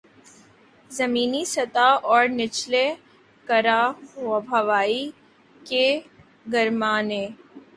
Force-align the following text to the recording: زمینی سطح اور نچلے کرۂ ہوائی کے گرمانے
زمینی 0.91 1.43
سطح 1.45 1.89
اور 2.09 2.23
نچلے 2.39 2.85
کرۂ 3.47 3.79
ہوائی 4.51 5.03
کے 5.61 5.85
گرمانے 6.53 7.23